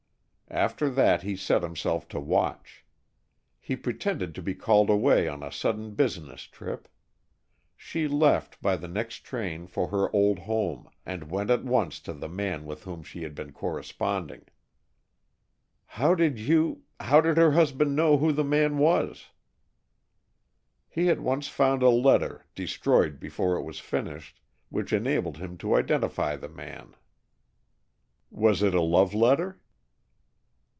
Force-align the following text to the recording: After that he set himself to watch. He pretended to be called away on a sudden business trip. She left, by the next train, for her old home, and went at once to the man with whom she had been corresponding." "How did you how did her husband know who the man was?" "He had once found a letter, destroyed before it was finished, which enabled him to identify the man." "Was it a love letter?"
After 0.53 0.89
that 0.89 1.21
he 1.23 1.37
set 1.37 1.63
himself 1.63 2.09
to 2.09 2.19
watch. 2.19 2.83
He 3.57 3.77
pretended 3.77 4.35
to 4.35 4.41
be 4.41 4.53
called 4.53 4.89
away 4.89 5.25
on 5.25 5.43
a 5.43 5.49
sudden 5.49 5.95
business 5.95 6.41
trip. 6.41 6.89
She 7.77 8.05
left, 8.05 8.61
by 8.61 8.75
the 8.75 8.89
next 8.89 9.19
train, 9.23 9.65
for 9.65 9.87
her 9.87 10.13
old 10.13 10.39
home, 10.39 10.89
and 11.05 11.31
went 11.31 11.51
at 11.51 11.63
once 11.63 12.01
to 12.01 12.11
the 12.11 12.27
man 12.27 12.65
with 12.65 12.83
whom 12.83 13.01
she 13.01 13.23
had 13.23 13.33
been 13.33 13.53
corresponding." 13.53 14.43
"How 15.85 16.15
did 16.15 16.37
you 16.37 16.83
how 16.99 17.21
did 17.21 17.37
her 17.37 17.51
husband 17.53 17.95
know 17.95 18.17
who 18.17 18.33
the 18.33 18.43
man 18.43 18.77
was?" 18.77 19.27
"He 20.89 21.05
had 21.05 21.21
once 21.21 21.47
found 21.47 21.81
a 21.81 21.89
letter, 21.89 22.43
destroyed 22.55 23.21
before 23.21 23.55
it 23.55 23.63
was 23.63 23.79
finished, 23.79 24.41
which 24.67 24.91
enabled 24.91 25.37
him 25.37 25.57
to 25.59 25.75
identify 25.77 26.35
the 26.35 26.49
man." 26.49 26.93
"Was 28.29 28.61
it 28.61 28.73
a 28.75 28.81
love 28.81 29.13
letter?" 29.13 29.57